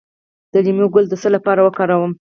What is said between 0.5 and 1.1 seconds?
د لیمو ګل